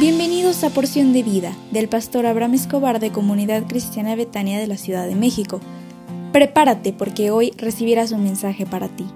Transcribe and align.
Bienvenidos 0.00 0.64
a 0.64 0.70
Porción 0.70 1.12
de 1.12 1.22
Vida 1.22 1.54
del 1.72 1.86
pastor 1.86 2.24
Abraham 2.24 2.54
Escobar 2.54 3.00
de 3.00 3.12
Comunidad 3.12 3.66
Cristiana 3.66 4.16
Betania 4.16 4.58
de 4.58 4.66
la 4.66 4.78
Ciudad 4.78 5.06
de 5.06 5.14
México. 5.14 5.60
Prepárate 6.32 6.94
porque 6.94 7.30
hoy 7.30 7.52
recibirás 7.58 8.10
un 8.10 8.24
mensaje 8.24 8.64
para 8.64 8.88
ti. 8.88 9.06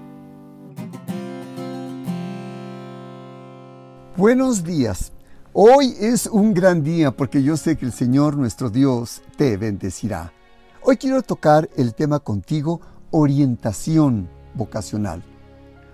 Buenos 4.15 4.63
días. 4.63 5.11
Hoy 5.53 5.95
es 5.99 6.27
un 6.27 6.53
gran 6.53 6.83
día 6.83 7.09
porque 7.09 7.41
yo 7.41 7.57
sé 7.57 7.77
que 7.77 7.87
el 7.87 7.91
Señor 7.91 8.37
nuestro 8.37 8.69
Dios 8.69 9.23
te 9.37 9.57
bendecirá. 9.57 10.33
Hoy 10.83 10.97
quiero 10.97 11.23
tocar 11.23 11.67
el 11.77 11.95
tema 11.95 12.19
contigo, 12.19 12.79
orientación 13.09 14.29
vocacional. 14.53 15.23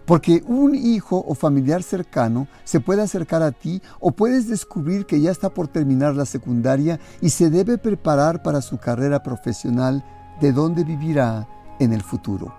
Porque 0.05 0.44
un 0.48 0.76
hijo 0.76 1.23
o 1.28 1.36
familiar 1.36 1.84
cercano 1.84 2.48
se 2.64 2.80
puede 2.80 3.02
acercar 3.02 3.44
a 3.44 3.52
ti 3.52 3.82
o 4.00 4.12
puedes 4.12 4.48
descubrir 4.48 5.05
que 5.05 5.22
ya 5.22 5.32
está 5.32 5.50
por 5.50 5.68
terminar 5.68 6.16
la 6.16 6.26
secundaria 6.26 7.00
y 7.22 7.30
se 7.30 7.50
debe 7.50 7.77
preparar 7.77 8.41
para 8.41 8.62
su 8.62 8.77
carrera 8.77 9.24
profesional 9.24 10.04
de 10.41 10.52
dónde 10.52 10.84
vivirá 10.84 11.48
en 11.80 11.94
el 11.94 12.02
futuro. 12.02 12.54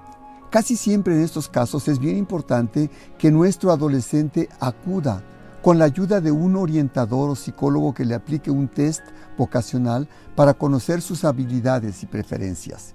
Casi 0.51 0.77
siempre 0.77 1.15
en 1.15 1.23
estos 1.23 1.49
casos 1.49 1.89
es 1.89 1.99
bien 1.99 2.17
importante 2.17 2.91
que 3.19 3.31
nuestro 3.31 3.73
adolescente 3.73 4.49
acuda 4.61 5.25
con 5.63 5.79
la 5.79 5.85
ayuda 5.85 6.21
de 6.21 6.33
un 6.33 6.57
orientador 6.57 7.31
o 7.31 7.37
psicólogo 7.37 7.95
que 7.95 8.05
le 8.05 8.15
aplique 8.15 8.51
un 8.51 8.69
test 8.69 9.03
vocacional 9.39 10.09
para 10.35 10.55
conocer 10.55 11.01
sus 11.01 11.25
habilidades 11.25 12.03
y 12.03 12.07
preferencias. 12.07 12.95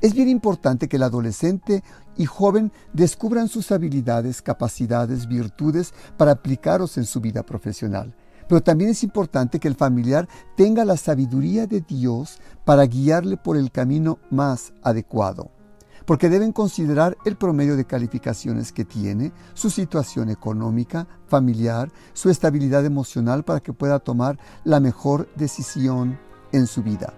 Es 0.00 0.14
bien 0.14 0.28
importante 0.28 0.88
que 0.88 0.96
el 0.96 1.02
adolescente 1.02 1.82
y 2.16 2.26
joven 2.26 2.72
descubran 2.92 3.48
sus 3.48 3.72
habilidades, 3.72 4.42
capacidades, 4.42 5.26
virtudes 5.26 5.92
para 6.16 6.32
aplicarlos 6.32 6.96
en 6.98 7.04
su 7.04 7.20
vida 7.20 7.42
profesional. 7.44 8.14
Pero 8.48 8.62
también 8.62 8.90
es 8.90 9.02
importante 9.02 9.58
que 9.58 9.68
el 9.68 9.74
familiar 9.74 10.28
tenga 10.56 10.84
la 10.84 10.96
sabiduría 10.96 11.66
de 11.66 11.80
Dios 11.80 12.38
para 12.64 12.84
guiarle 12.84 13.36
por 13.36 13.56
el 13.56 13.70
camino 13.70 14.18
más 14.30 14.72
adecuado. 14.82 15.50
Porque 16.04 16.28
deben 16.28 16.52
considerar 16.52 17.16
el 17.24 17.36
promedio 17.36 17.76
de 17.76 17.84
calificaciones 17.84 18.70
que 18.70 18.84
tiene, 18.84 19.32
su 19.54 19.70
situación 19.70 20.28
económica, 20.30 21.08
familiar, 21.26 21.90
su 22.12 22.30
estabilidad 22.30 22.84
emocional 22.84 23.42
para 23.42 23.58
que 23.58 23.72
pueda 23.72 23.98
tomar 23.98 24.38
la 24.62 24.78
mejor 24.78 25.28
decisión 25.34 26.16
en 26.52 26.68
su 26.68 26.84
vida. 26.84 27.12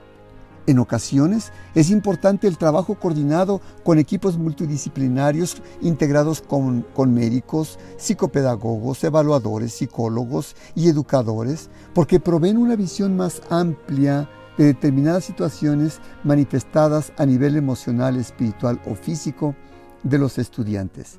En 0.68 0.78
ocasiones 0.78 1.50
es 1.74 1.88
importante 1.88 2.46
el 2.46 2.58
trabajo 2.58 2.96
coordinado 2.96 3.62
con 3.84 3.98
equipos 3.98 4.36
multidisciplinarios 4.36 5.62
integrados 5.80 6.42
con, 6.42 6.84
médicos, 7.14 7.78
psicopedagogos, 7.96 9.02
evaluadores, 9.02 9.72
psicólogos 9.72 10.56
y 10.74 10.90
educadores, 10.90 11.70
porque 11.94 12.20
proveen 12.20 12.58
una 12.58 12.76
visión 12.76 13.16
más 13.16 13.40
amplia 13.48 14.28
de 14.58 14.66
determinadas 14.66 15.24
situaciones 15.24 16.00
manifestadas 16.22 17.14
a 17.16 17.24
nivel 17.24 17.56
emocional, 17.56 18.16
espiritual 18.16 18.78
o 18.84 18.94
físico 18.94 19.56
de 20.02 20.18
los 20.18 20.36
estudiantes. 20.36 21.18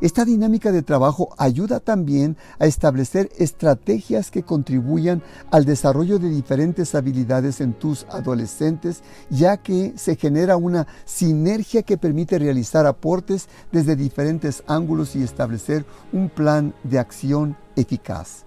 Esta 0.00 0.24
dinámica 0.24 0.72
de 0.72 0.82
trabajo 0.82 1.34
ayuda 1.36 1.78
también 1.78 2.38
a 2.58 2.64
establecer 2.64 3.28
estrategias 3.38 4.30
que 4.30 4.42
contribuyan 4.42 5.22
al 5.50 5.66
desarrollo 5.66 6.18
de 6.18 6.30
diferentes 6.30 6.94
habilidades 6.94 7.60
en 7.60 7.74
tus 7.74 8.06
adolescentes, 8.08 9.02
ya 9.28 9.58
que 9.58 9.92
se 9.96 10.16
genera 10.16 10.56
una 10.56 10.86
sinergia 11.04 11.82
que 11.82 11.98
permite 11.98 12.38
realizar 12.38 12.86
aportes 12.86 13.48
desde 13.72 13.94
diferentes 13.94 14.62
ángulos 14.66 15.14
y 15.16 15.22
establecer 15.22 15.84
un 16.14 16.30
plan 16.30 16.74
de 16.82 16.98
acción 16.98 17.58
eficaz. 17.76 18.46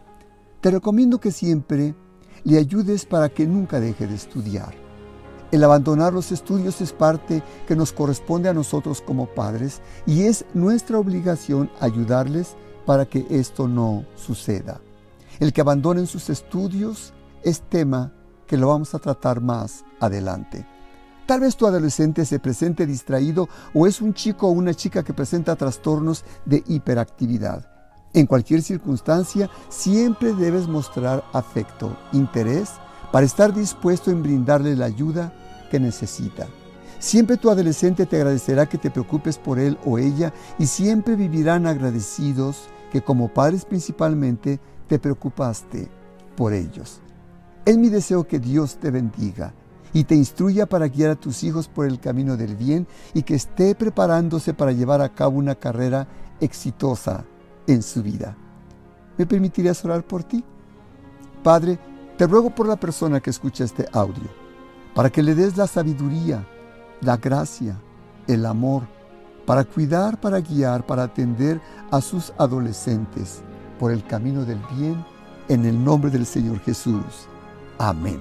Te 0.59 0.71
recomiendo 0.71 1.19
que 1.19 1.31
siempre 1.31 1.93
le 2.43 2.57
ayudes 2.57 3.05
para 3.05 3.29
que 3.29 3.45
nunca 3.45 3.79
deje 3.79 4.07
de 4.07 4.15
estudiar. 4.15 4.82
El 5.53 5.63
abandonar 5.63 6.13
los 6.13 6.31
estudios 6.31 6.81
es 6.81 6.93
parte 6.93 7.43
que 7.67 7.75
nos 7.75 7.93
corresponde 7.93 8.49
a 8.49 8.55
nosotros 8.55 9.01
como 9.01 9.27
padres 9.27 9.81
y 10.07 10.23
es 10.23 10.45
nuestra 10.55 10.97
obligación 10.97 11.69
ayudarles 11.79 12.55
para 12.87 13.05
que 13.05 13.27
esto 13.29 13.67
no 13.67 14.03
suceda. 14.15 14.81
El 15.39 15.53
que 15.53 15.61
abandonen 15.61 16.07
sus 16.07 16.31
estudios 16.31 17.13
es 17.43 17.61
tema 17.61 18.11
que 18.47 18.57
lo 18.57 18.69
vamos 18.69 18.95
a 18.95 18.99
tratar 18.99 19.41
más 19.41 19.85
adelante. 19.99 20.65
Tal 21.27 21.41
vez 21.41 21.55
tu 21.55 21.67
adolescente 21.67 22.25
se 22.25 22.39
presente 22.39 22.87
distraído 22.87 23.47
o 23.75 23.85
es 23.85 24.01
un 24.01 24.15
chico 24.15 24.47
o 24.47 24.51
una 24.53 24.73
chica 24.73 25.03
que 25.03 25.13
presenta 25.13 25.55
trastornos 25.55 26.25
de 26.45 26.63
hiperactividad. 26.65 27.69
En 28.15 28.25
cualquier 28.25 28.63
circunstancia, 28.63 29.51
siempre 29.69 30.33
debes 30.33 30.67
mostrar 30.67 31.23
afecto, 31.31 31.95
interés, 32.11 32.71
para 33.11 33.27
estar 33.27 33.53
dispuesto 33.53 34.09
en 34.09 34.23
brindarle 34.23 34.75
la 34.75 34.85
ayuda 34.85 35.31
necesita. 35.79 36.47
Siempre 37.03 37.35
tu 37.35 37.49
adolescente 37.49 38.05
te 38.05 38.15
agradecerá 38.15 38.65
que 38.65 38.77
te 38.77 38.89
preocupes 38.89 39.37
por 39.37 39.59
él 39.59 39.77
o 39.85 39.97
ella 39.97 40.33
y 40.57 40.67
siempre 40.67 41.17
vivirán 41.17 41.67
agradecidos 41.67 42.69
que 42.93 43.01
como 43.01 43.27
padres 43.27 43.65
principalmente 43.65 44.61
te 44.87 44.99
preocupaste 44.99 45.89
por 46.37 46.53
ellos. 46.53 47.01
Es 47.65 47.77
mi 47.77 47.89
deseo 47.89 48.25
que 48.25 48.39
Dios 48.39 48.77
te 48.77 48.89
bendiga 48.89 49.53
y 49.91 50.05
te 50.05 50.15
instruya 50.15 50.65
para 50.65 50.87
guiar 50.87 51.11
a 51.11 51.15
tus 51.15 51.43
hijos 51.43 51.67
por 51.67 51.87
el 51.87 51.99
camino 51.99 52.37
del 52.37 52.55
bien 52.55 52.87
y 53.13 53.23
que 53.23 53.35
esté 53.35 53.75
preparándose 53.75 54.53
para 54.53 54.71
llevar 54.71 55.01
a 55.01 55.13
cabo 55.13 55.37
una 55.37 55.55
carrera 55.55 56.07
exitosa 56.39 57.25
en 57.67 57.83
su 57.83 58.01
vida. 58.01 58.37
¿Me 59.17 59.25
permitirías 59.25 59.83
orar 59.83 60.07
por 60.07 60.23
ti? 60.23 60.41
Padre, 61.43 61.77
te 62.17 62.27
ruego 62.27 62.49
por 62.49 62.65
la 62.65 62.77
persona 62.77 63.19
que 63.19 63.29
escucha 63.29 63.65
este 63.65 63.85
audio 63.91 64.42
para 64.93 65.09
que 65.09 65.23
le 65.23 65.35
des 65.35 65.57
la 65.57 65.67
sabiduría, 65.67 66.45
la 67.01 67.17
gracia, 67.17 67.79
el 68.27 68.45
amor, 68.45 68.83
para 69.45 69.63
cuidar, 69.63 70.19
para 70.19 70.39
guiar, 70.39 70.85
para 70.85 71.03
atender 71.03 71.59
a 71.91 72.01
sus 72.01 72.33
adolescentes 72.37 73.41
por 73.79 73.91
el 73.91 74.05
camino 74.05 74.45
del 74.45 74.59
bien, 74.77 75.03
en 75.49 75.65
el 75.65 75.83
nombre 75.83 76.09
del 76.09 76.25
Señor 76.25 76.59
Jesús. 76.59 77.27
Amén. 77.77 78.19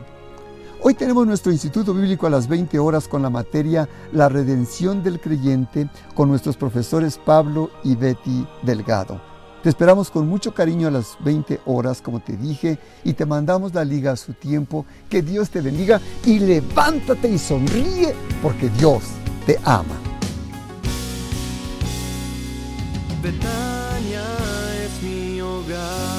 Hoy 0.83 0.95
tenemos 0.95 1.25
nuestro 1.27 1.53
Instituto 1.53 1.95
Bíblico 1.95 2.27
a 2.27 2.31
las 2.31 2.49
20 2.49 2.77
horas 2.81 3.07
con 3.07 3.23
la 3.23 3.31
materia 3.31 3.89
La 4.13 4.29
redención 4.29 5.05
del 5.05 5.21
creyente 5.21 5.89
con 6.17 6.29
nuestros 6.29 6.57
profesores 6.57 7.19
Pablo 7.19 7.71
y 7.85 7.95
Betty 7.95 8.45
Delgado. 8.65 9.32
Te 9.63 9.69
esperamos 9.69 10.11
con 10.11 10.29
mucho 10.29 10.53
cariño 10.53 10.89
a 10.89 10.91
las 10.91 11.17
20 11.21 11.61
horas, 11.67 12.03
como 12.03 12.19
te 12.19 12.37
dije, 12.37 12.81
y 13.05 13.13
te 13.13 13.25
mandamos 13.25 13.73
la 13.73 13.85
liga 13.85 14.11
a 14.11 14.17
su 14.17 14.33
tiempo. 14.33 14.85
Que 15.09 15.23
Dios 15.23 15.51
te 15.51 15.61
bendiga 15.61 16.01
y 16.27 16.41
levántate 16.41 17.29
y 17.29 17.39
sonríe 17.39 18.13
porque 18.43 18.69
Dios 18.71 19.05
te 19.47 19.61
ama. 19.63 19.95
Betania 23.23 24.25
es 24.85 25.01
mi 25.01 25.41
hogar. 25.41 26.12